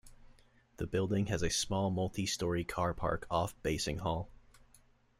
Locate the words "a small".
1.43-1.91